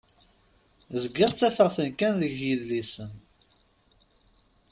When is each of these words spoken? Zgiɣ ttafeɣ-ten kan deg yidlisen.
Zgiɣ 1.03 1.31
ttafeɣ-ten 1.31 1.89
kan 1.99 2.13
deg 2.21 2.33
yidlisen. 2.41 3.11